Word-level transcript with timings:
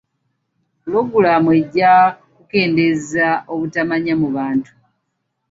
Puloogulaamu 0.81 1.49
ejja 1.59 1.91
kukendeeza 2.35 3.27
obutamanya 3.53 4.13
mu 4.21 4.27
bantu. 4.35 4.71